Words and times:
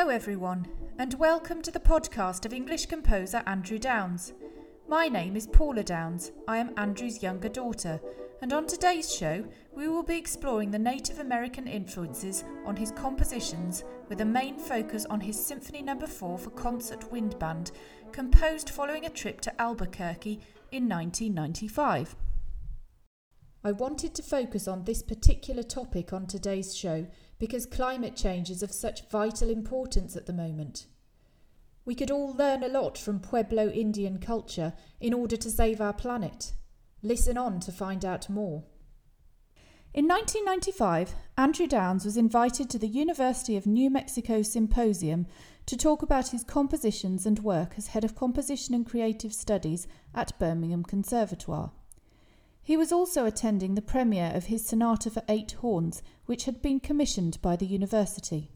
Hello, 0.00 0.10
everyone, 0.10 0.66
and 0.98 1.12
welcome 1.18 1.60
to 1.60 1.70
the 1.70 1.78
podcast 1.78 2.46
of 2.46 2.54
English 2.54 2.86
composer 2.86 3.42
Andrew 3.44 3.78
Downes. 3.78 4.32
My 4.88 5.08
name 5.08 5.36
is 5.36 5.46
Paula 5.46 5.84
Downes. 5.84 6.32
I 6.48 6.56
am 6.56 6.72
Andrew's 6.78 7.22
younger 7.22 7.50
daughter, 7.50 8.00
and 8.40 8.50
on 8.54 8.66
today's 8.66 9.14
show, 9.14 9.44
we 9.74 9.88
will 9.88 10.02
be 10.02 10.16
exploring 10.16 10.70
the 10.70 10.78
Native 10.78 11.18
American 11.18 11.66
influences 11.66 12.44
on 12.64 12.76
his 12.76 12.92
compositions 12.92 13.84
with 14.08 14.22
a 14.22 14.24
main 14.24 14.58
focus 14.58 15.04
on 15.10 15.20
his 15.20 15.38
Symphony 15.38 15.82
No. 15.82 16.00
4 16.00 16.38
for 16.38 16.50
concert 16.52 17.12
wind 17.12 17.38
band, 17.38 17.70
composed 18.10 18.70
following 18.70 19.04
a 19.04 19.10
trip 19.10 19.42
to 19.42 19.60
Albuquerque 19.60 20.40
in 20.72 20.88
1995. 20.88 22.16
I 23.62 23.72
wanted 23.72 24.14
to 24.14 24.22
focus 24.22 24.66
on 24.66 24.84
this 24.84 25.02
particular 25.02 25.62
topic 25.62 26.14
on 26.14 26.26
today's 26.26 26.74
show 26.74 27.06
because 27.40 27.66
climate 27.66 28.14
change 28.14 28.50
is 28.50 28.62
of 28.62 28.70
such 28.70 29.08
vital 29.08 29.50
importance 29.50 30.14
at 30.14 30.26
the 30.26 30.32
moment. 30.32 30.86
We 31.84 31.96
could 31.96 32.10
all 32.10 32.34
learn 32.34 32.62
a 32.62 32.68
lot 32.68 32.96
from 32.96 33.18
Pueblo 33.18 33.68
Indian 33.70 34.18
culture 34.18 34.74
in 35.00 35.12
order 35.12 35.36
to 35.38 35.50
save 35.50 35.80
our 35.80 35.94
planet. 35.94 36.52
Listen 37.02 37.38
on 37.38 37.58
to 37.60 37.72
find 37.72 38.04
out 38.04 38.28
more. 38.28 38.62
In 39.92 40.06
1995, 40.06 41.14
Andrew 41.36 41.66
Downes 41.66 42.04
was 42.04 42.16
invited 42.16 42.70
to 42.70 42.78
the 42.78 42.86
University 42.86 43.56
of 43.56 43.66
New 43.66 43.90
Mexico 43.90 44.42
Symposium 44.42 45.26
to 45.66 45.76
talk 45.76 46.02
about 46.02 46.28
his 46.28 46.44
compositions 46.44 47.26
and 47.26 47.40
work 47.40 47.72
as 47.76 47.88
head 47.88 48.04
of 48.04 48.14
composition 48.14 48.74
and 48.74 48.86
creative 48.86 49.32
studies 49.32 49.88
at 50.14 50.38
Birmingham 50.38 50.84
Conservatoire. 50.84 51.72
He 52.70 52.76
was 52.76 52.92
also 52.92 53.26
attending 53.26 53.74
the 53.74 53.82
premiere 53.82 54.30
of 54.32 54.44
his 54.44 54.64
Sonata 54.64 55.10
for 55.10 55.24
Eight 55.28 55.50
Horns, 55.60 56.04
which 56.26 56.44
had 56.44 56.62
been 56.62 56.78
commissioned 56.78 57.42
by 57.42 57.56
the 57.56 57.66
university. 57.66 58.52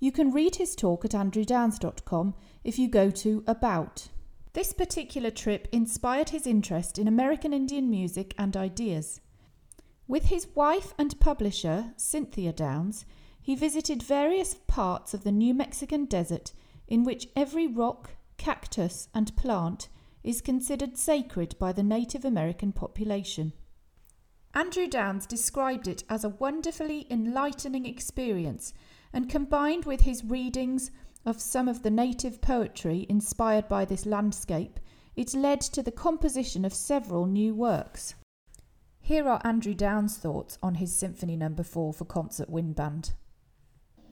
You 0.00 0.10
can 0.10 0.32
read 0.32 0.56
his 0.56 0.74
talk 0.74 1.04
at 1.04 1.10
andrewdownes.com 1.10 2.34
if 2.64 2.78
you 2.78 2.88
go 2.88 3.10
to 3.10 3.44
About. 3.46 4.08
This 4.54 4.72
particular 4.72 5.30
trip 5.30 5.68
inspired 5.70 6.30
his 6.30 6.46
interest 6.46 6.98
in 6.98 7.06
American 7.06 7.52
Indian 7.52 7.90
music 7.90 8.32
and 8.38 8.56
ideas. 8.56 9.20
With 10.08 10.24
his 10.30 10.48
wife 10.54 10.94
and 10.96 11.20
publisher, 11.20 11.92
Cynthia 11.98 12.54
Downes, 12.54 13.04
he 13.42 13.54
visited 13.54 14.02
various 14.02 14.54
parts 14.66 15.12
of 15.12 15.24
the 15.24 15.30
New 15.30 15.52
Mexican 15.52 16.06
desert 16.06 16.54
in 16.88 17.04
which 17.04 17.28
every 17.36 17.66
rock, 17.66 18.12
cactus, 18.38 19.10
and 19.14 19.36
plant 19.36 19.88
is 20.26 20.40
considered 20.40 20.98
sacred 20.98 21.56
by 21.58 21.72
the 21.72 21.84
Native 21.84 22.24
American 22.24 22.72
population. 22.72 23.52
Andrew 24.52 24.88
Downes 24.88 25.24
described 25.24 25.86
it 25.86 26.02
as 26.10 26.24
a 26.24 26.30
wonderfully 26.30 27.06
enlightening 27.08 27.86
experience 27.86 28.72
and 29.12 29.30
combined 29.30 29.84
with 29.84 30.00
his 30.00 30.24
readings 30.24 30.90
of 31.24 31.40
some 31.40 31.68
of 31.68 31.82
the 31.82 31.90
native 31.90 32.40
poetry 32.40 33.06
inspired 33.08 33.68
by 33.68 33.84
this 33.84 34.04
landscape, 34.04 34.80
it 35.14 35.32
led 35.32 35.60
to 35.60 35.82
the 35.82 35.92
composition 35.92 36.64
of 36.64 36.74
several 36.74 37.26
new 37.26 37.54
works. 37.54 38.14
Here 39.00 39.28
are 39.28 39.40
Andrew 39.44 39.74
Downes' 39.74 40.16
thoughts 40.16 40.58
on 40.60 40.74
his 40.74 40.92
Symphony 40.92 41.36
No. 41.36 41.54
4 41.62 41.92
for 41.92 42.04
concert 42.04 42.50
wind 42.50 42.74
band. 42.74 43.12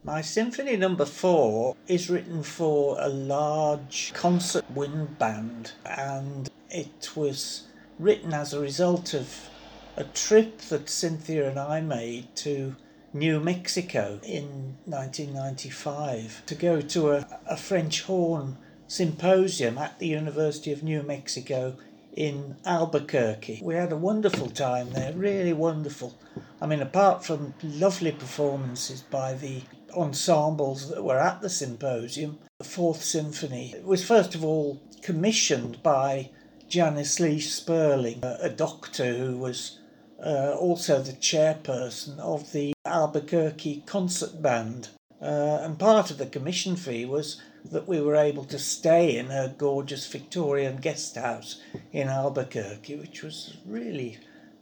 My 0.07 0.21
Symphony 0.21 0.77
Number 0.77 1.07
4 1.07 1.77
is 1.89 2.11
written 2.11 2.43
for 2.43 2.99
a 3.01 3.09
large 3.09 4.13
concert 4.13 4.71
wind 4.71 5.19
band 5.19 5.73
and 5.87 6.51
it 6.69 7.17
was 7.17 7.69
written 7.99 8.35
as 8.35 8.53
a 8.53 8.61
result 8.61 9.15
of 9.15 9.49
a 9.97 10.05
trip 10.05 10.59
that 10.69 10.91
Cynthia 10.91 11.49
and 11.49 11.59
I 11.59 11.81
made 11.81 12.37
to 12.37 12.77
New 13.15 13.41
Mexico 13.41 14.21
in 14.23 14.77
1995 14.85 16.43
to 16.45 16.55
go 16.55 16.83
to 16.83 17.13
a, 17.13 17.41
a 17.47 17.57
French 17.57 18.03
horn 18.03 18.59
symposium 18.87 19.79
at 19.79 19.99
the 20.01 20.09
University 20.09 20.71
of 20.71 20.83
New 20.83 21.03
Mexico 21.03 21.79
in 22.15 22.57
Albuquerque. 22.67 23.63
We 23.65 23.75
had 23.75 23.91
a 23.91 23.97
wonderful 23.97 24.51
time 24.51 24.93
there, 24.93 25.15
really 25.15 25.55
wonderful. 25.55 26.15
I 26.61 26.67
mean, 26.67 26.83
apart 26.83 27.25
from 27.25 27.55
lovely 27.63 28.13
performances 28.13 29.01
by 29.01 29.33
the 29.33 29.63
ensembles 29.97 30.91
that 30.91 31.05
were 31.05 31.19
at 31.19 31.41
the 31.41 31.51
symposium, 31.51 32.39
the 32.59 32.65
Fourth 32.65 33.03
Symphony 33.03 33.75
was 33.83 34.05
first 34.05 34.35
of 34.35 34.45
all 34.45 34.81
commissioned 35.03 35.83
by 35.83 36.31
Janice 36.69 37.21
Lee 37.21 37.41
Sperling, 37.41 38.21
a 38.23 38.49
doctor 38.49 39.15
who 39.15 39.39
was 39.39 39.79
uh, 40.25 40.57
also 40.59 41.03
the 41.03 41.13
chairperson 41.13 42.19
of 42.19 42.53
the 42.53 42.73
Albuquerque 42.87 43.83
Concert 43.87 44.41
Band. 44.41 44.89
Uh, 45.21 45.59
and 45.63 45.79
part 45.79 46.11
of 46.11 46.19
the 46.19 46.27
commission 46.27 46.77
fee 46.77 47.05
was 47.05 47.41
that 47.65 47.89
we 47.89 48.01
were 48.01 48.17
able 48.17 48.45
to 48.45 48.59
stay 48.59 49.17
in 49.17 49.27
her 49.27 49.55
gorgeous 49.57 50.07
Victorian 50.07 50.77
guest 50.77 51.17
house 51.17 51.61
in 51.93 52.09
Albuquerque, 52.09 52.97
which 52.97 53.23
was 53.23 53.57
really 53.67 54.19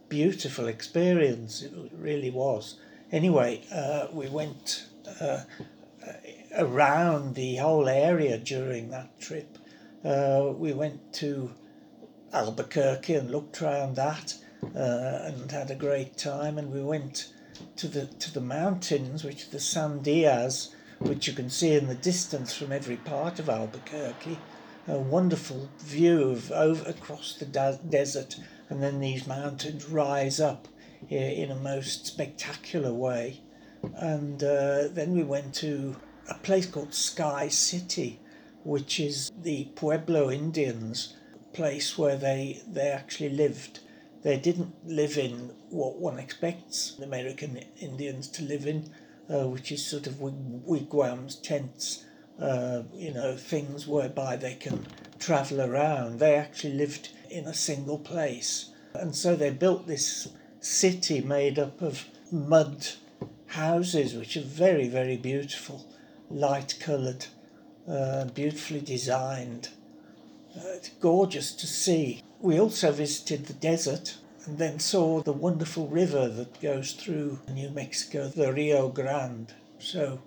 beautiful 0.09 0.67
experience. 0.67 1.61
It 1.61 1.73
really 1.91 2.29
was. 2.29 2.75
Anyway, 3.11 3.61
uh, 3.71 4.07
we 4.11 4.27
went 4.29 4.87
around 6.57 7.35
the 7.35 7.55
whole 7.57 7.89
area 7.89 8.37
during 8.37 8.89
that 8.89 9.19
trip. 9.19 9.57
Uh, 10.03 10.51
we 10.55 10.73
went 10.73 11.13
to 11.13 11.51
Albuquerque 12.33 13.15
and 13.15 13.31
looked 13.31 13.61
around 13.61 13.95
that 13.95 14.35
uh, 14.75 15.19
and 15.25 15.51
had 15.51 15.71
a 15.71 15.75
great 15.75 16.17
time. 16.17 16.57
And 16.57 16.71
we 16.71 16.81
went 16.81 17.31
to 17.77 17.87
the 17.87 18.07
to 18.07 18.33
the 18.33 18.41
mountains, 18.41 19.23
which 19.23 19.47
are 19.47 19.51
the 19.51 19.57
Sandias, 19.59 20.73
which 20.99 21.27
you 21.27 21.33
can 21.33 21.49
see 21.49 21.75
in 21.75 21.87
the 21.87 21.95
distance 21.95 22.53
from 22.53 22.71
every 22.71 22.97
part 22.97 23.39
of 23.39 23.49
Albuquerque. 23.49 24.39
A 24.87 24.99
wonderful 24.99 25.69
view 25.79 26.31
of 26.31 26.51
over 26.51 26.89
across 26.89 27.35
the 27.35 27.45
da- 27.45 27.77
desert, 27.89 28.35
and 28.69 28.83
then 28.83 28.99
these 28.99 29.25
mountains 29.25 29.87
rise 29.87 30.41
up 30.41 30.67
here 31.07 31.31
in 31.31 31.51
a 31.51 31.55
most 31.55 32.05
spectacular 32.05 32.93
way. 32.93 33.41
And 33.95 34.43
uh, 34.43 34.87
then 34.89 35.13
we 35.13 35.23
went 35.23 35.53
to 35.55 35.95
a 36.29 36.35
place 36.35 36.65
called 36.65 36.93
Sky 36.93 37.47
City, 37.47 38.19
which 38.63 38.99
is 38.99 39.31
the 39.41 39.65
Pueblo 39.75 40.31
Indians 40.31 41.15
place 41.53 41.97
where 41.97 42.17
they, 42.17 42.61
they 42.67 42.89
actually 42.89 43.29
lived 43.29 43.79
they 44.23 44.37
didn't 44.37 44.73
live 44.85 45.17
in 45.17 45.51
what 45.69 45.99
one 45.99 46.17
expects 46.17 46.97
American 46.99 47.59
Indians 47.79 48.29
to 48.29 48.43
live 48.43 48.65
in, 48.65 48.89
uh, 49.29 49.47
which 49.47 49.69
is 49.71 49.85
sort 49.85 50.07
of 50.07 50.21
wigwams, 50.21 51.35
tents, 51.35 52.05
uh, 52.39 52.83
you 52.93 53.13
know, 53.13 53.35
things 53.35 53.85
whereby 53.85 54.37
they 54.37 54.55
can 54.55 54.87
travel 55.19 55.61
around. 55.61 56.19
They 56.19 56.35
actually 56.35 56.75
lived 56.75 57.09
in 57.29 57.45
a 57.47 57.53
single 57.53 57.99
place. 57.99 58.71
And 58.93 59.13
so 59.13 59.35
they 59.35 59.49
built 59.49 59.87
this 59.87 60.29
city 60.61 61.19
made 61.19 61.59
up 61.59 61.81
of 61.81 62.05
mud 62.31 62.87
houses, 63.53 64.15
which 64.15 64.35
are 64.35 64.41
very, 64.41 64.87
very 64.87 65.17
beautiful, 65.17 65.85
light 66.29 66.75
coloured, 66.79 67.25
uh, 67.87 68.25
beautifully 68.25 68.81
designed. 68.81 69.69
Uh, 70.55 70.61
it's 70.75 70.89
gorgeous 70.89 71.53
to 71.53 71.67
see. 71.67 72.23
We 72.39 72.59
also 72.59 72.91
visited 72.91 73.45
the 73.45 73.53
desert 73.53 74.17
and 74.45 74.57
then 74.57 74.79
saw 74.79 75.21
the 75.21 75.33
wonderful 75.33 75.87
river 75.87 76.27
that 76.27 76.61
goes 76.61 76.93
through 76.93 77.39
New 77.51 77.69
Mexico, 77.69 78.27
the 78.27 78.51
Rio 78.51 78.89
Grande. 78.89 79.53
So 79.79 80.21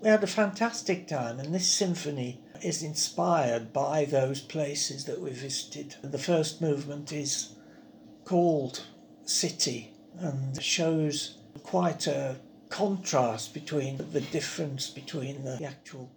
we 0.00 0.08
had 0.08 0.22
a 0.22 0.28
fantastic 0.28 1.08
time, 1.08 1.40
and 1.40 1.54
this 1.54 1.68
symphony 1.68 2.40
is 2.62 2.82
inspired 2.82 3.72
by 3.72 4.04
those 4.04 4.40
places 4.40 5.04
that 5.06 5.20
we 5.20 5.30
visited. 5.30 5.96
The 6.02 6.18
first 6.18 6.60
movement 6.62 7.12
is 7.12 7.50
called 8.24 8.84
City 9.24 9.92
and 10.18 10.62
shows 10.62 11.38
quite 11.64 12.06
a 12.06 12.36
contrast 12.68 13.52
between 13.52 13.96
the 14.12 14.20
difference 14.20 14.88
between 14.90 15.44
the 15.44 15.64
actual 15.64 16.10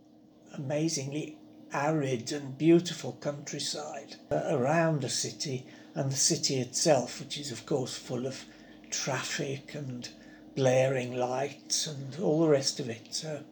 amazingly 0.54 1.38
arid 1.74 2.32
and 2.32 2.58
beautiful 2.58 3.14
countryside 3.14 4.16
uh, 4.32 4.42
around 4.50 5.04
a 5.04 5.10
city 5.10 5.66
and 5.96 6.12
the 6.12 6.16
city 6.16 6.58
itself, 6.60 7.20
which 7.20 7.38
is, 7.40 7.52
of 7.52 7.66
course, 7.66 7.98
full 7.98 8.28
of 8.28 8.46
traffic 8.92 9.74
and 9.74 10.10
blaring 10.56 11.16
lights 11.16 11.88
and 11.88 12.20
all 12.22 12.42
the 12.42 12.50
rest 12.50 12.80
of 12.80 12.90
it. 12.90 13.08
So. 13.12 13.44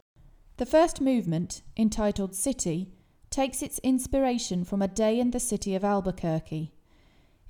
The 0.56 0.66
first 0.66 1.00
movement, 1.00 1.62
entitled 1.76 2.34
City, 2.34 2.88
takes 3.30 3.62
its 3.62 3.78
inspiration 3.80 4.64
from 4.64 4.80
a 4.80 4.88
day 4.88 5.20
in 5.20 5.32
the 5.32 5.40
city 5.40 5.74
of 5.74 5.84
Albuquerque. 5.84 6.72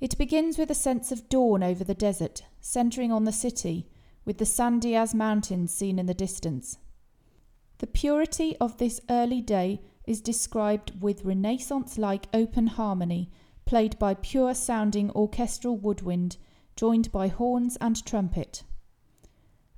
It 0.01 0.17
begins 0.17 0.57
with 0.57 0.69
a 0.69 0.75
sense 0.75 1.11
of 1.11 1.29
dawn 1.29 1.63
over 1.63 1.83
the 1.83 1.95
desert, 1.95 2.43
centering 2.59 3.11
on 3.11 3.23
the 3.23 3.31
city, 3.31 3.87
with 4.27 4.37
the 4.37 4.45
Sandias 4.45 5.15
Mountains 5.15 5.73
seen 5.73 5.97
in 5.97 6.05
the 6.05 6.13
distance. 6.13 6.77
The 7.79 7.87
purity 7.87 8.55
of 8.61 8.77
this 8.77 9.01
early 9.09 9.41
day 9.41 9.81
is 10.05 10.21
described 10.21 11.01
with 11.01 11.25
Renaissance 11.25 11.97
like 11.97 12.27
open 12.31 12.67
harmony, 12.67 13.31
played 13.65 13.97
by 13.97 14.13
pure 14.13 14.53
sounding 14.53 15.09
orchestral 15.15 15.75
woodwind, 15.75 16.37
joined 16.75 17.11
by 17.11 17.27
horns 17.27 17.75
and 17.81 18.05
trumpet. 18.05 18.61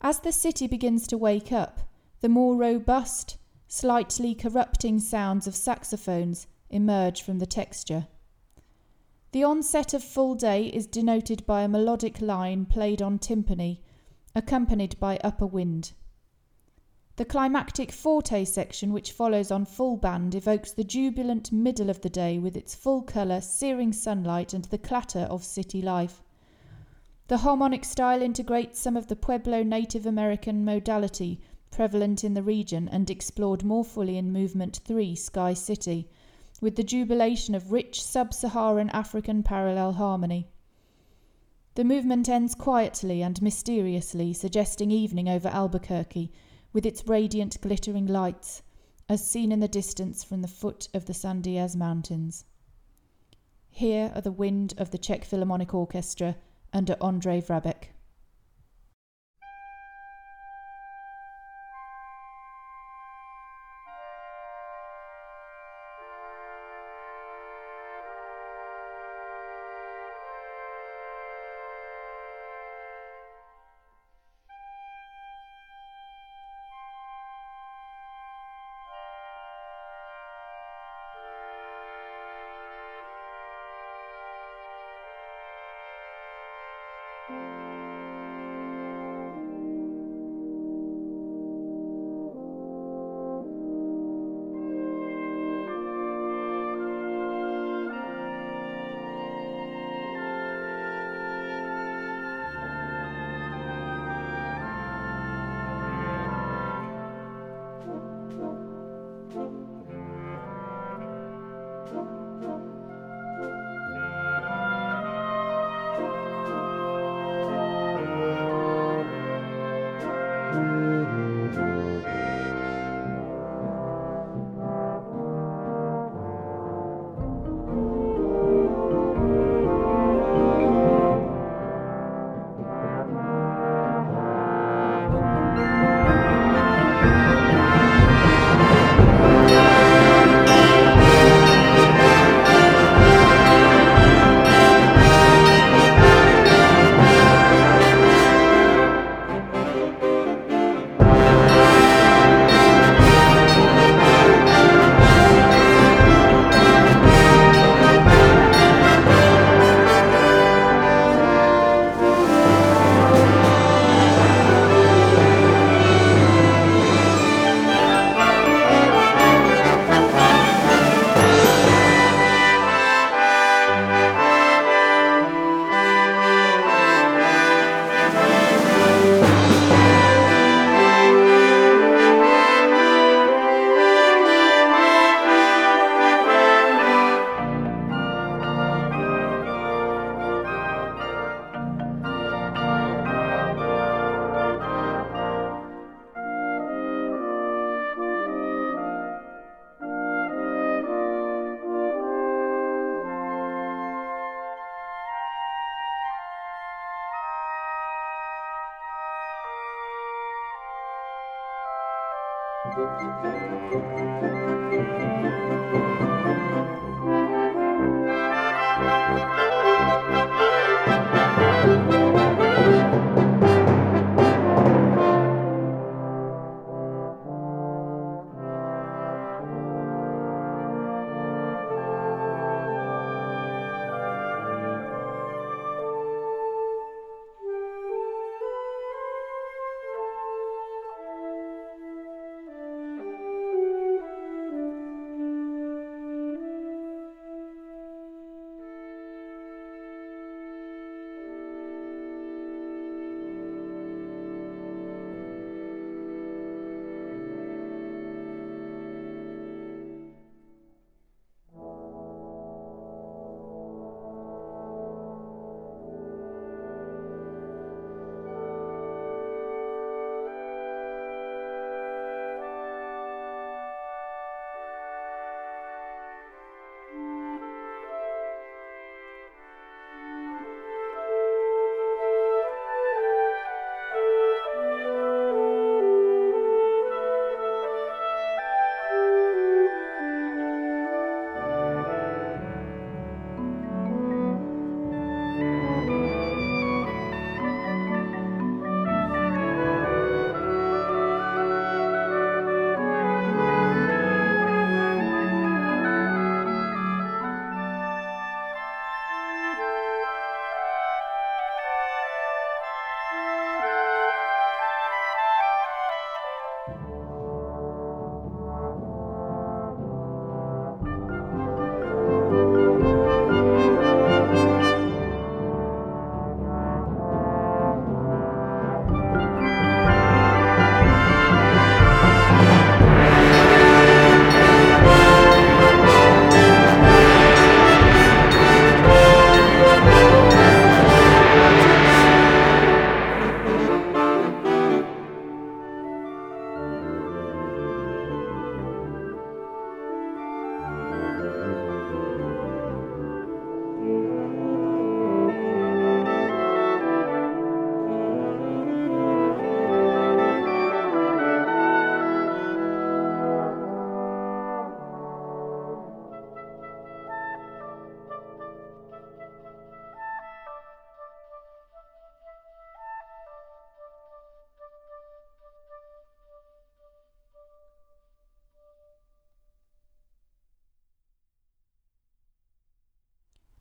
As 0.01 0.19
the 0.19 0.33
city 0.33 0.67
begins 0.67 1.07
to 1.07 1.17
wake 1.17 1.53
up, 1.53 1.79
the 2.19 2.27
more 2.27 2.57
robust, 2.57 3.37
Slightly 3.71 4.33
corrupting 4.33 4.99
sounds 4.99 5.45
of 5.45 5.55
saxophones 5.55 6.47
emerge 6.71 7.21
from 7.21 7.37
the 7.37 7.45
texture. 7.45 8.07
The 9.31 9.43
onset 9.43 9.93
of 9.93 10.03
full 10.03 10.33
day 10.33 10.65
is 10.65 10.87
denoted 10.87 11.45
by 11.45 11.61
a 11.61 11.67
melodic 11.67 12.19
line 12.19 12.65
played 12.65 12.99
on 12.99 13.19
timpani, 13.19 13.81
accompanied 14.35 14.99
by 14.99 15.17
upper 15.23 15.47
wind. 15.47 15.93
The 17.15 17.25
climactic 17.25 17.91
forte 17.91 18.45
section, 18.45 18.93
which 18.93 19.11
follows 19.11 19.51
on 19.51 19.65
full 19.65 19.97
band, 19.97 20.35
evokes 20.35 20.71
the 20.71 20.85
jubilant 20.85 21.51
middle 21.51 21.89
of 21.89 21.99
the 21.99 22.09
day 22.09 22.39
with 22.39 22.55
its 22.55 22.75
full 22.75 23.01
colour, 23.01 23.41
searing 23.41 23.91
sunlight, 23.91 24.53
and 24.53 24.63
the 24.65 24.77
clatter 24.77 25.27
of 25.29 25.43
city 25.43 25.81
life. 25.81 26.23
The 27.27 27.39
harmonic 27.39 27.83
style 27.83 28.21
integrates 28.21 28.79
some 28.79 28.95
of 28.95 29.07
the 29.07 29.15
Pueblo 29.17 29.63
Native 29.63 30.05
American 30.05 30.63
modality 30.63 31.41
prevalent 31.71 32.23
in 32.23 32.33
the 32.33 32.41
region 32.41 32.87
and 32.87 33.09
explored 33.09 33.63
more 33.63 33.83
fully 33.83 34.17
in 34.17 34.31
Movement 34.31 34.79
3 34.85 35.13
Sky 35.13 35.53
City, 35.53 36.07
with 36.61 36.75
the 36.75 36.83
jubilation 36.83 37.53
of 37.53 37.71
rich 37.71 38.01
sub 38.01 38.33
Saharan 38.33 38.89
African 38.91 39.43
parallel 39.43 39.93
harmony. 39.93 40.47
The 41.79 41.85
movement 41.85 42.27
ends 42.27 42.55
quietly 42.55 43.21
and 43.21 43.41
mysteriously, 43.41 44.33
suggesting 44.33 44.91
evening 44.91 45.29
over 45.29 45.47
Albuquerque 45.47 46.29
with 46.73 46.85
its 46.85 47.07
radiant, 47.07 47.61
glittering 47.61 48.05
lights, 48.05 48.63
as 49.07 49.25
seen 49.25 49.49
in 49.53 49.61
the 49.61 49.67
distance 49.69 50.21
from 50.21 50.41
the 50.41 50.49
foot 50.49 50.89
of 50.93 51.05
the 51.05 51.13
Sandias 51.13 51.77
Mountains. 51.77 52.43
Here 53.69 54.11
are 54.13 54.19
the 54.19 54.29
wind 54.29 54.73
of 54.77 54.91
the 54.91 54.97
Czech 54.97 55.23
Philharmonic 55.23 55.73
Orchestra 55.73 56.35
under 56.73 56.97
Andrei 57.01 57.39
Vrabek. 57.39 57.88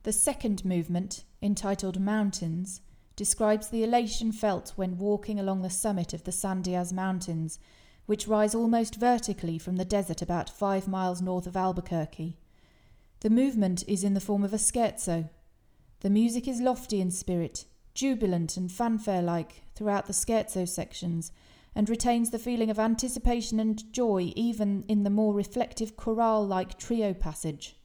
The 0.09 0.13
second 0.13 0.65
movement, 0.65 1.23
entitled 1.39 2.01
Mountains, 2.01 2.81
describes 3.15 3.67
the 3.67 3.83
elation 3.83 4.31
felt 4.31 4.73
when 4.75 4.97
walking 4.97 5.39
along 5.39 5.61
the 5.61 5.69
summit 5.69 6.15
of 6.15 6.23
the 6.23 6.31
Sandias 6.31 6.91
Mountains, 6.91 7.59
which 8.07 8.27
rise 8.27 8.55
almost 8.55 8.95
vertically 8.95 9.59
from 9.59 9.75
the 9.75 9.85
desert 9.85 10.23
about 10.23 10.49
five 10.49 10.87
miles 10.87 11.21
north 11.21 11.45
of 11.45 11.55
Albuquerque. 11.55 12.39
The 13.19 13.29
movement 13.29 13.83
is 13.87 14.03
in 14.03 14.15
the 14.15 14.19
form 14.19 14.43
of 14.43 14.51
a 14.51 14.57
scherzo. 14.57 15.29
The 15.99 16.09
music 16.09 16.47
is 16.47 16.59
lofty 16.59 17.01
in 17.01 17.11
spirit, 17.11 17.65
jubilant 17.93 18.57
and 18.57 18.71
fanfare 18.71 19.21
like 19.21 19.61
throughout 19.75 20.07
the 20.07 20.13
scherzo 20.13 20.67
sections, 20.67 21.31
and 21.75 21.87
retains 21.87 22.31
the 22.31 22.39
feeling 22.39 22.71
of 22.71 22.79
anticipation 22.79 23.59
and 23.59 23.93
joy 23.93 24.33
even 24.35 24.85
in 24.87 25.03
the 25.03 25.11
more 25.11 25.35
reflective 25.35 25.95
chorale 25.95 26.43
like 26.43 26.79
trio 26.79 27.13
passage. 27.13 27.75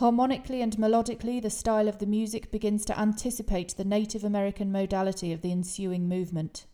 Harmonically 0.00 0.62
and 0.62 0.78
melodically, 0.78 1.42
the 1.42 1.50
style 1.50 1.86
of 1.86 1.98
the 1.98 2.06
music 2.06 2.50
begins 2.50 2.86
to 2.86 2.98
anticipate 2.98 3.76
the 3.76 3.84
Native 3.84 4.24
American 4.24 4.72
modality 4.72 5.30
of 5.30 5.42
the 5.42 5.52
ensuing 5.52 6.08
movement. 6.08 6.64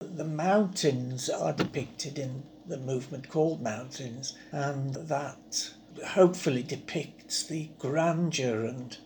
The 0.00 0.24
mountains 0.24 1.30
are 1.30 1.52
depicted 1.52 2.18
in 2.18 2.42
the 2.66 2.78
movement 2.78 3.28
called 3.28 3.62
Mountains, 3.62 4.36
and 4.50 4.94
that 4.94 5.70
hopefully 6.04 6.64
depicts 6.64 7.44
the 7.44 7.70
grandeur 7.78 8.64
and 8.64 8.98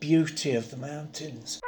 beauty 0.00 0.54
of 0.54 0.70
the 0.70 0.78
mountains. 0.78 1.60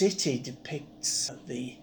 City 0.00 0.38
depicts 0.38 1.30
the 1.46 1.74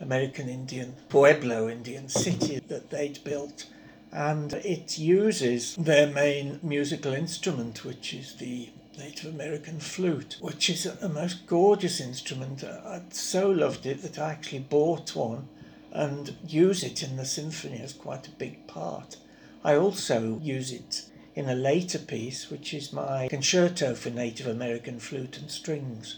American 0.00 0.48
Indian, 0.48 0.96
Pueblo 1.08 1.68
Indian 1.68 2.08
city 2.08 2.58
that 2.66 2.90
they'd 2.90 3.22
built 3.22 3.66
and 4.10 4.52
it 4.52 4.98
uses 4.98 5.76
their 5.76 6.08
main 6.08 6.58
musical 6.60 7.12
instrument, 7.12 7.84
which 7.84 8.14
is 8.14 8.34
the 8.34 8.70
Native 8.98 9.32
American 9.32 9.78
flute, 9.78 10.38
which 10.40 10.68
is 10.68 10.86
a 10.86 11.08
most 11.08 11.46
gorgeous 11.46 12.00
instrument. 12.00 12.64
I 12.64 13.02
so 13.10 13.48
loved 13.48 13.86
it 13.86 14.02
that 14.02 14.18
I 14.18 14.32
actually 14.32 14.66
bought 14.68 15.14
one 15.14 15.46
and 15.92 16.34
use 16.44 16.82
it 16.82 17.00
in 17.04 17.16
the 17.16 17.24
symphony 17.24 17.80
as 17.80 17.92
quite 17.92 18.26
a 18.26 18.32
big 18.32 18.66
part. 18.66 19.18
I 19.62 19.76
also 19.76 20.40
use 20.42 20.72
it 20.72 21.04
in 21.36 21.48
a 21.48 21.54
later 21.54 22.00
piece, 22.00 22.50
which 22.50 22.74
is 22.74 22.92
my 22.92 23.28
concerto 23.28 23.94
for 23.94 24.10
Native 24.10 24.48
American 24.48 24.98
flute 24.98 25.38
and 25.38 25.48
strings. 25.48 26.16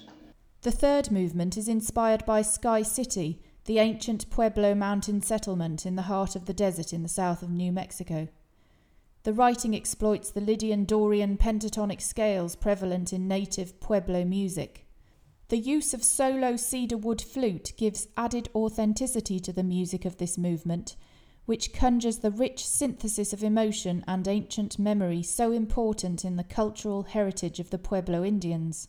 The 0.65 0.73
third 0.73 1.11
movement 1.11 1.59
is 1.59 1.69
inspired 1.69 2.25
by 2.25 2.41
Sky 2.41 2.81
City, 2.81 3.43
the 3.67 3.79
ancient 3.79 4.31
Pueblo 4.31 4.75
mountain 4.75 5.21
settlement 5.21 5.85
in 5.85 5.95
the 5.95 6.09
heart 6.09 6.35
of 6.35 6.47
the 6.47 6.55
desert 6.55 6.91
in 6.91 7.03
the 7.03 7.09
south 7.11 7.43
of 7.43 7.51
New 7.51 7.71
Mexico. 7.71 8.29
The 9.25 9.35
writing 9.35 9.75
exploits 9.77 10.31
the 10.31 10.41
Lydian 10.41 10.87
Dorian 10.87 11.37
pentatonic 11.37 12.01
scales 12.01 12.57
prevalent 12.57 13.13
in 13.13 13.29
native 13.29 13.79
Pueblo 13.79 14.25
music. 14.25 14.87
The 15.49 15.59
use 15.59 15.93
of 15.93 16.03
solo 16.03 16.57
cedar 16.57 16.97
wood 16.97 17.21
flute 17.21 17.75
gives 17.77 18.09
added 18.17 18.49
authenticity 18.55 19.39
to 19.41 19.53
the 19.53 19.63
music 19.63 20.07
of 20.07 20.17
this 20.17 20.39
movement, 20.39 20.97
which 21.45 21.75
conjures 21.75 22.21
the 22.21 22.31
rich 22.31 22.67
synthesis 22.67 23.35
of 23.35 23.45
emotion 23.45 24.03
and 24.09 24.27
ancient 24.27 24.79
memory 24.79 25.23
so 25.23 25.53
important 25.53 26.25
in 26.25 26.37
the 26.37 26.43
cultural 26.43 27.03
heritage 27.03 27.61
of 27.61 27.69
the 27.69 27.77
Pueblo 27.77 28.25
Indians. 28.25 28.89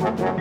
Thank 0.00 0.40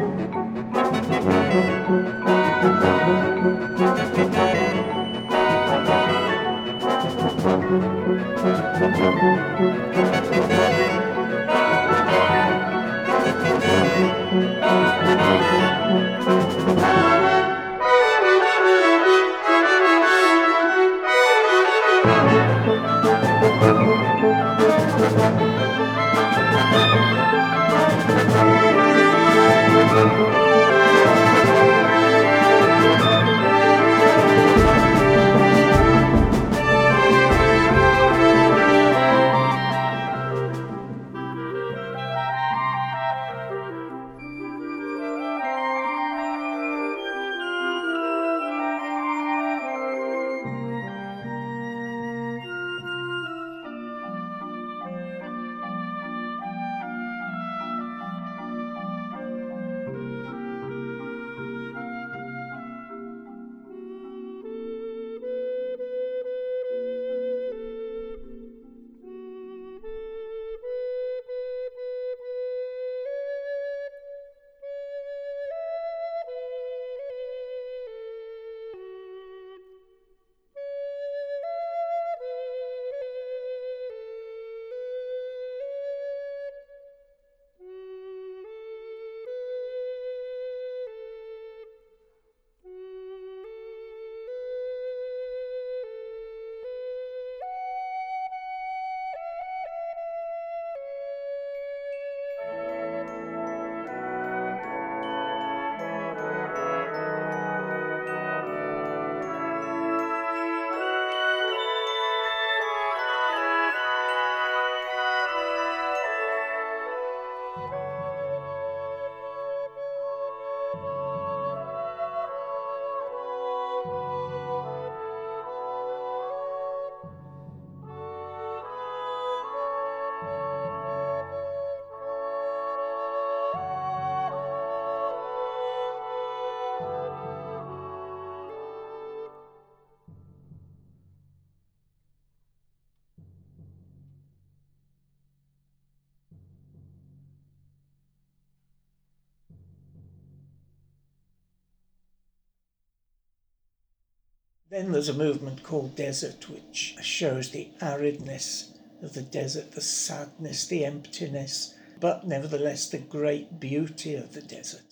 Then 154.69 154.91
there's 154.91 155.09
a 155.09 155.13
movement 155.13 155.63
called 155.63 155.95
desert, 155.95 156.47
which 156.47 156.95
shows 157.01 157.49
the 157.49 157.69
aridness 157.81 158.77
of 159.01 159.13
the 159.13 159.23
desert, 159.23 159.71
the 159.71 159.81
sadness, 159.81 160.67
the 160.67 160.85
emptiness, 160.85 161.73
but 161.99 162.27
nevertheless 162.27 162.87
the 162.87 162.99
great 162.99 163.59
beauty 163.59 164.13
of 164.13 164.33
the 164.33 164.43
desert. 164.43 164.83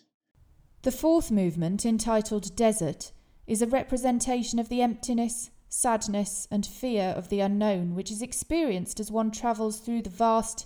The 0.81 0.91
fourth 0.91 1.29
movement, 1.29 1.85
entitled 1.85 2.55
Desert, 2.55 3.11
is 3.45 3.61
a 3.61 3.67
representation 3.67 4.57
of 4.57 4.67
the 4.69 4.81
emptiness, 4.81 5.51
sadness, 5.69 6.47
and 6.49 6.65
fear 6.65 7.09
of 7.09 7.29
the 7.29 7.41
unknown 7.41 7.93
which 7.93 8.09
is 8.09 8.23
experienced 8.23 8.99
as 8.99 9.11
one 9.11 9.29
travels 9.29 9.79
through 9.79 10.01
the 10.01 10.09
vast 10.09 10.65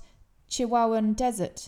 Chihuahuan 0.50 1.18
desert. 1.18 1.68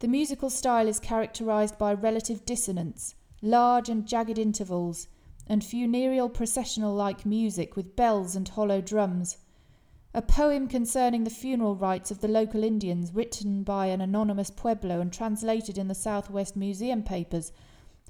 The 0.00 0.08
musical 0.08 0.50
style 0.50 0.86
is 0.86 1.00
characterized 1.00 1.78
by 1.78 1.94
relative 1.94 2.44
dissonance, 2.44 3.14
large 3.40 3.88
and 3.88 4.06
jagged 4.06 4.38
intervals, 4.38 5.08
and 5.46 5.64
funereal 5.64 6.28
processional 6.28 6.94
like 6.94 7.26
music 7.26 7.76
with 7.76 7.96
bells 7.96 8.36
and 8.36 8.48
hollow 8.48 8.80
drums. 8.80 9.38
A 10.14 10.22
poem 10.22 10.68
concerning 10.68 11.24
the 11.24 11.30
funeral 11.30 11.74
rites 11.74 12.10
of 12.10 12.20
the 12.20 12.28
local 12.28 12.62
Indians, 12.62 13.14
written 13.14 13.62
by 13.62 13.86
an 13.86 14.00
anonymous 14.00 14.50
Pueblo 14.50 15.00
and 15.00 15.12
translated 15.12 15.78
in 15.78 15.88
the 15.88 15.94
Southwest 15.94 16.54
Museum 16.54 17.02
papers, 17.02 17.50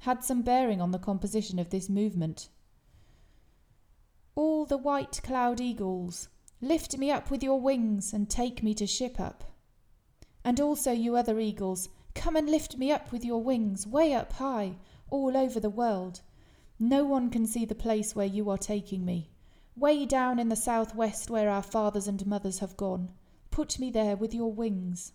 had 0.01 0.23
some 0.23 0.41
bearing 0.41 0.81
on 0.81 0.91
the 0.91 0.99
composition 0.99 1.59
of 1.59 1.69
this 1.69 1.87
movement. 1.87 2.49
All 4.35 4.65
the 4.65 4.77
white 4.77 5.21
cloud 5.23 5.61
eagles, 5.61 6.27
lift 6.59 6.97
me 6.97 7.09
up 7.09 7.31
with 7.31 7.41
your 7.41 7.61
wings 7.61 8.13
and 8.13 8.29
take 8.29 8.61
me 8.63 8.73
to 8.73 8.85
Shipap. 8.85 9.41
And 10.43 10.59
also, 10.59 10.91
you 10.91 11.15
other 11.15 11.39
eagles, 11.39 11.87
come 12.15 12.35
and 12.35 12.49
lift 12.49 12.77
me 12.77 12.91
up 12.91 13.11
with 13.11 13.23
your 13.23 13.41
wings, 13.41 13.87
way 13.87 14.13
up 14.13 14.33
high, 14.33 14.75
all 15.09 15.37
over 15.37 15.59
the 15.59 15.69
world. 15.69 16.21
No 16.79 17.05
one 17.05 17.29
can 17.29 17.45
see 17.45 17.65
the 17.65 17.75
place 17.75 18.15
where 18.15 18.25
you 18.25 18.49
are 18.49 18.57
taking 18.57 19.05
me. 19.05 19.29
Way 19.75 20.05
down 20.05 20.39
in 20.39 20.49
the 20.49 20.55
southwest 20.55 21.29
where 21.29 21.49
our 21.49 21.63
fathers 21.63 22.07
and 22.07 22.25
mothers 22.25 22.59
have 22.59 22.77
gone. 22.77 23.11
Put 23.51 23.79
me 23.79 23.91
there 23.91 24.15
with 24.15 24.33
your 24.33 24.51
wings. 24.51 25.13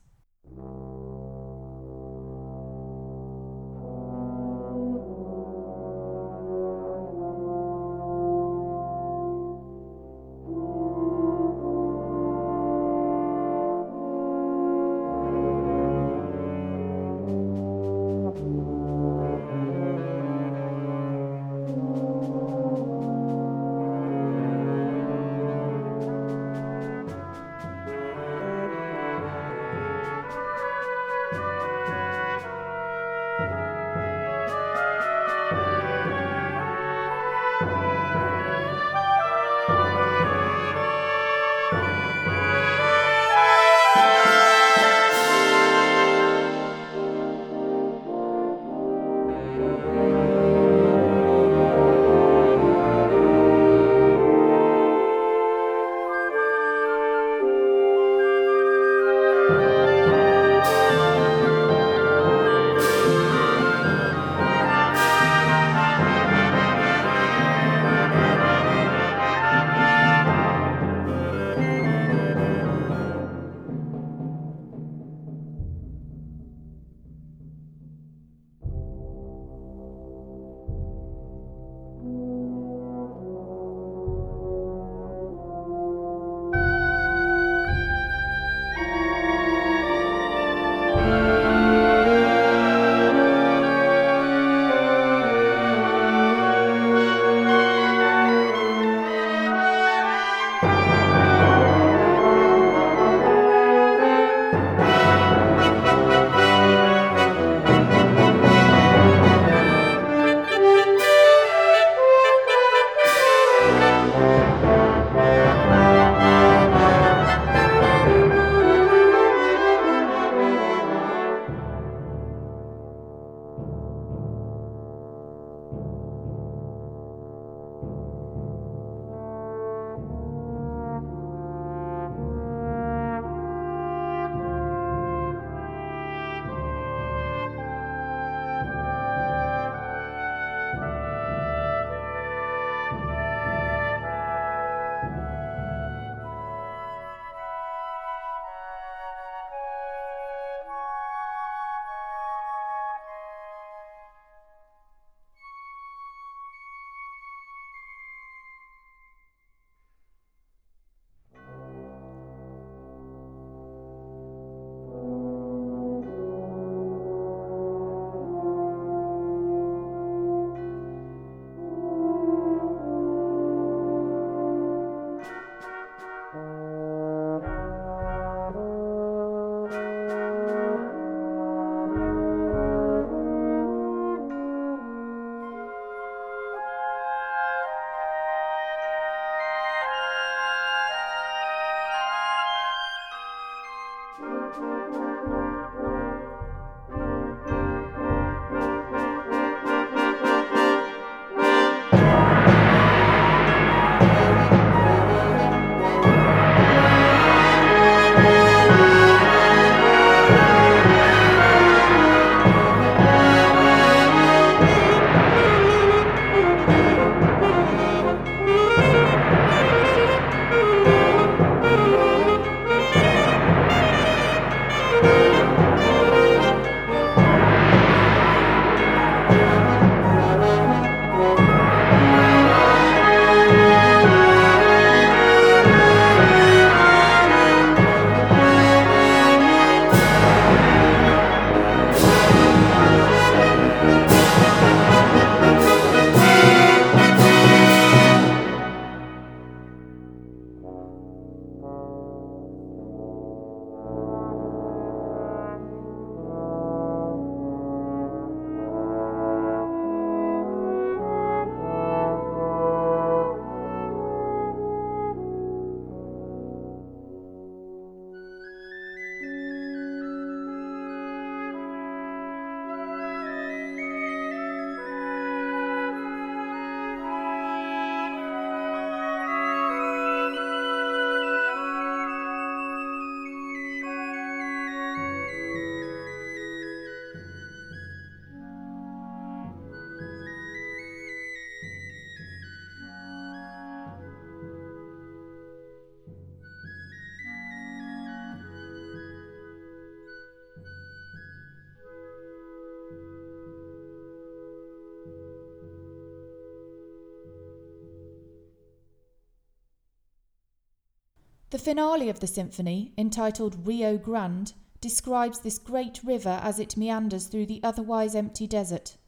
The 311.50 311.58
finale 311.58 312.10
of 312.10 312.20
the 312.20 312.26
symphony, 312.26 312.92
entitled 312.98 313.66
Rio 313.66 313.96
Grande, 313.96 314.52
describes 314.82 315.40
this 315.40 315.58
great 315.58 316.04
river 316.04 316.38
as 316.42 316.58
it 316.58 316.76
meanders 316.76 317.26
through 317.26 317.46
the 317.46 317.62
otherwise 317.62 318.14
empty 318.14 318.46
desert. 318.46 318.98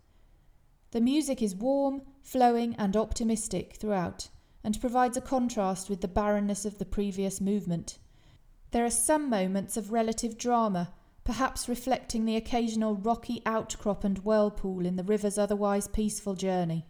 The 0.92 1.03
music 1.03 1.42
is 1.42 1.55
warm, 1.55 2.00
flowing, 2.22 2.74
and 2.76 2.96
optimistic 2.96 3.76
throughout, 3.76 4.31
and 4.64 4.81
provides 4.81 5.18
a 5.18 5.20
contrast 5.20 5.90
with 5.90 6.00
the 6.00 6.09
barrenness 6.09 6.64
of 6.64 6.79
the 6.79 6.87
previous 6.87 7.42
movement. 7.42 7.98
There 8.70 8.87
are 8.87 8.90
some 8.90 9.29
moments 9.29 9.76
of 9.76 9.92
relative 9.92 10.38
drama, 10.38 10.94
perhaps 11.24 11.68
reflecting 11.68 12.24
the 12.24 12.37
occasional 12.37 12.96
rocky 12.96 13.42
outcrop 13.44 14.03
and 14.03 14.18
whirlpool 14.24 14.87
in 14.87 14.96
the 14.96 15.05
river's 15.05 15.37
otherwise 15.37 15.88
peaceful 15.88 16.35
journey. 16.35 16.87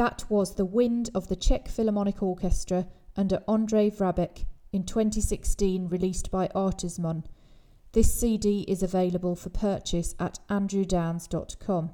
That 0.00 0.24
was 0.30 0.54
The 0.54 0.64
Wind 0.64 1.10
of 1.14 1.28
the 1.28 1.36
Czech 1.36 1.68
Philharmonic 1.68 2.22
Orchestra 2.22 2.86
under 3.18 3.42
Andrei 3.46 3.90
Vrabek 3.90 4.46
in 4.72 4.84
2016, 4.84 5.88
released 5.88 6.30
by 6.30 6.48
Artesmon. 6.54 7.24
This 7.92 8.10
CD 8.14 8.64
is 8.66 8.82
available 8.82 9.36
for 9.36 9.50
purchase 9.50 10.14
at 10.18 10.38
andrewdownes.com. 10.48 11.90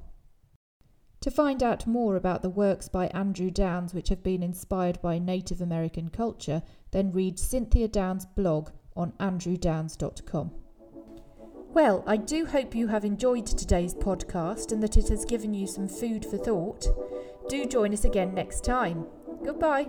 To 1.21 1.31
find 1.33 1.65
out 1.65 1.89
more 1.89 2.15
about 2.15 2.43
the 2.43 2.49
works 2.49 2.89
by 2.89 3.09
Andrew 3.09 3.51
Downes 3.51 3.93
which 3.93 4.11
have 4.11 4.23
been 4.23 4.45
inspired 4.45 5.03
by 5.03 5.19
Native 5.19 5.61
American 5.61 6.09
culture, 6.09 6.63
then 6.93 7.11
read 7.11 7.41
Cynthia 7.41 7.89
Downes' 7.89 8.25
blog 8.25 8.71
on 8.95 9.15
andrewdownes.com. 9.19 10.53
Well, 11.77 12.05
I 12.07 12.17
do 12.17 12.47
hope 12.47 12.75
you 12.75 12.87
have 12.87 13.05
enjoyed 13.05 13.47
today's 13.47 13.95
podcast 13.95 14.73
and 14.73 14.83
that 14.83 14.97
it 14.97 15.09
has 15.09 15.25
given 15.25 15.53
you 15.53 15.67
some 15.67 15.89
food 15.89 16.25
for 16.25 16.39
thought. 16.39 16.87
Do 17.49 17.65
join 17.67 17.93
us 17.93 18.05
again 18.05 18.35
next 18.35 18.65
time. 18.65 19.07
Goodbye. 19.45 19.87